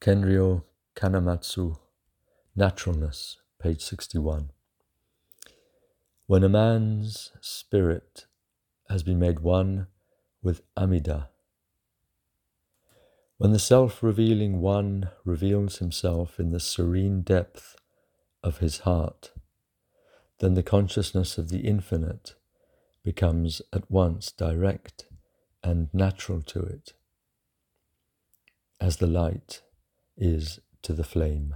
[0.00, 0.62] Kenryo
[0.94, 1.76] Kanamatsu,
[2.54, 4.52] Naturalness, page 61.
[6.26, 8.26] When a man's spirit
[8.88, 9.88] has been made one
[10.40, 11.30] with Amida,
[13.38, 17.74] when the self revealing one reveals himself in the serene depth
[18.44, 19.32] of his heart,
[20.38, 22.36] then the consciousness of the infinite
[23.02, 25.06] becomes at once direct
[25.64, 26.92] and natural to it,
[28.80, 29.62] as the light
[30.18, 31.54] is to the flame.